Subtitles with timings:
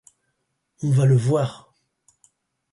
[0.81, 1.75] On va le voir